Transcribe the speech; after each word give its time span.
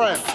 friend. 0.00 0.29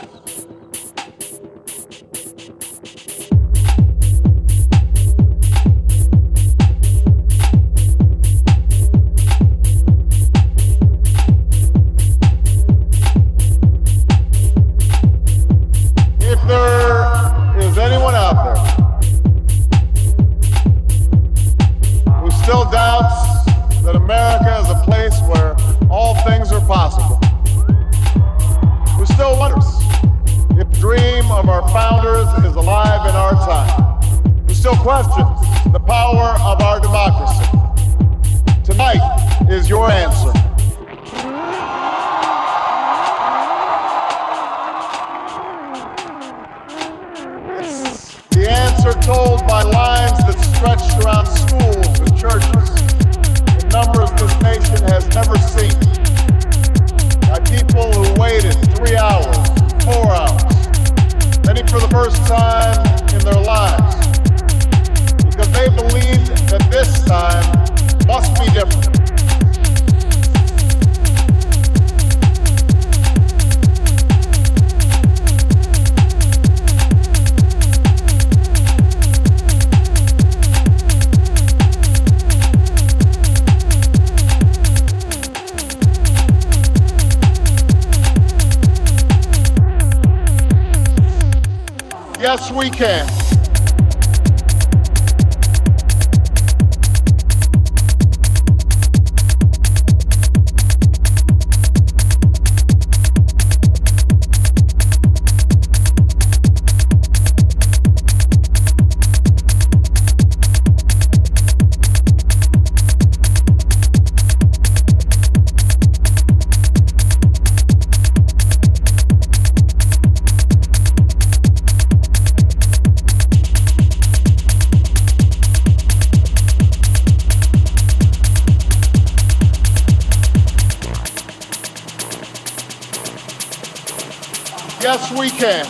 Okay. 135.35 135.64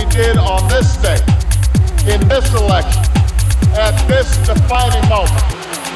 we 0.00 0.10
did 0.10 0.36
on 0.38 0.66
this 0.68 0.96
day, 0.96 1.18
in 2.12 2.26
this 2.28 2.54
election, 2.54 3.02
at 3.76 3.92
this 4.08 4.36
defining 4.46 5.06
moment. 5.10 5.44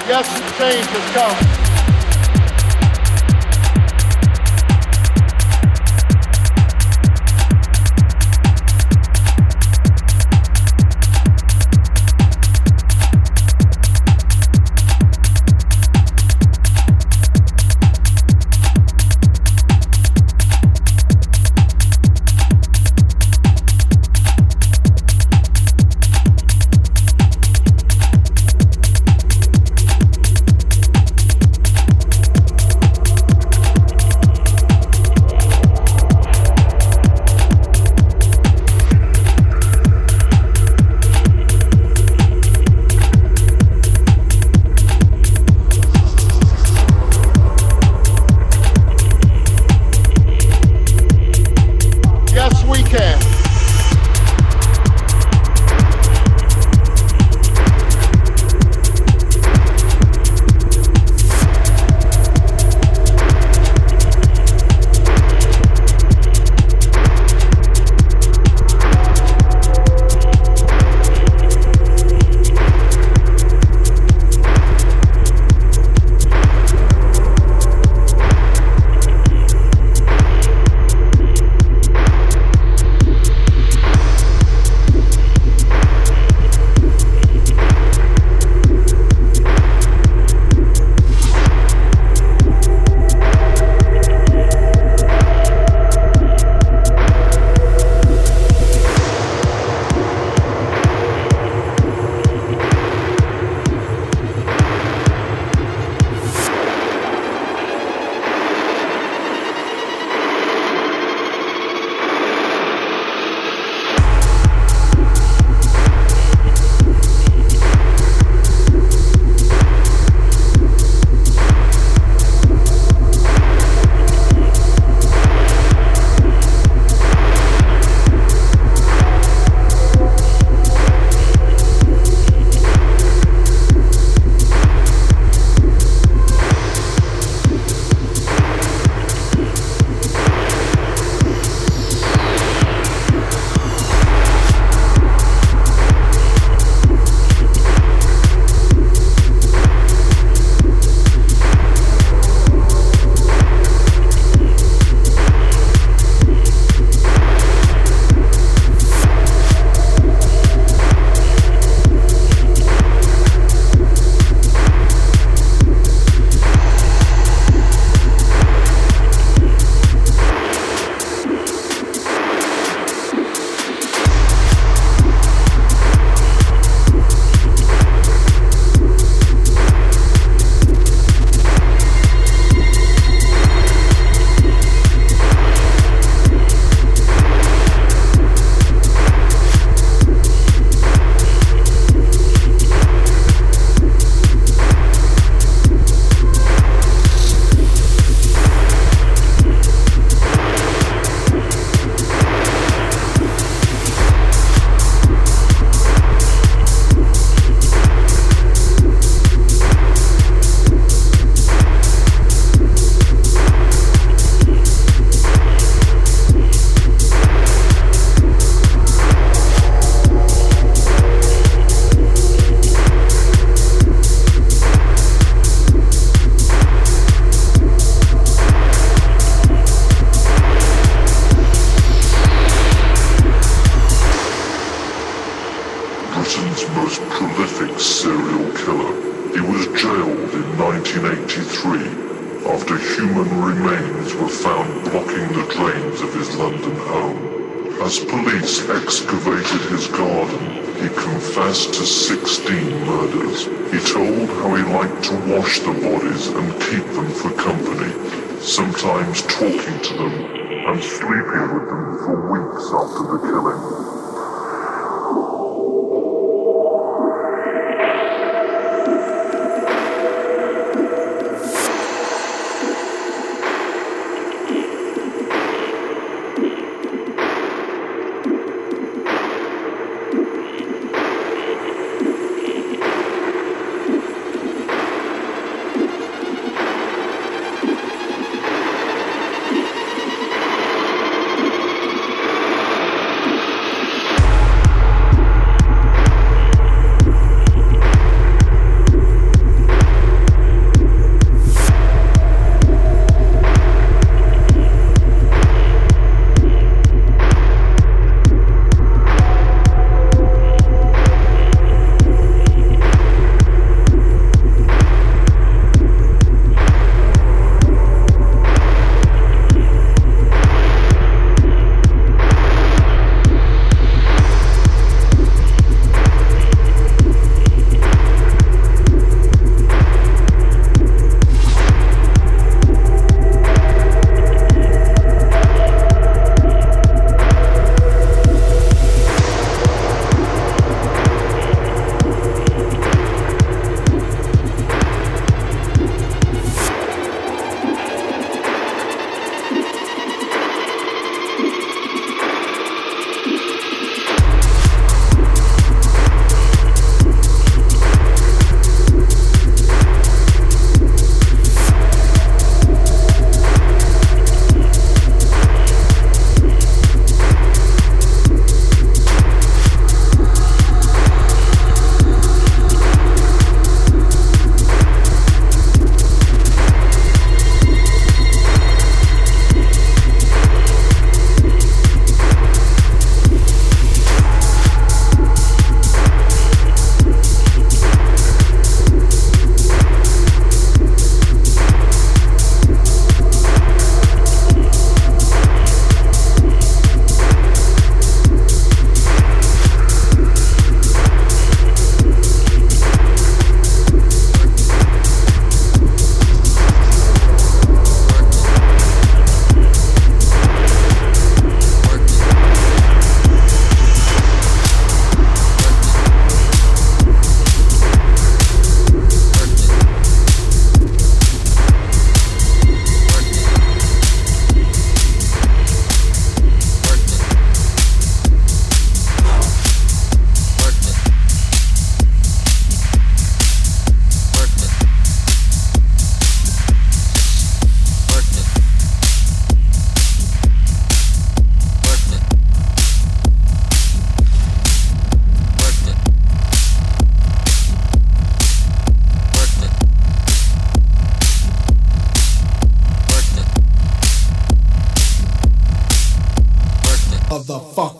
Yes, 0.06 0.28
change 0.58 0.84
has 0.87 1.11
come. 1.14 1.83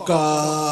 God. 0.05 0.64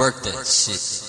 work 0.00 0.22
that 0.22 0.46
shit. 0.46 0.99